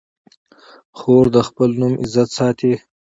[0.97, 2.73] خور د خپل نوم عزت ساتي.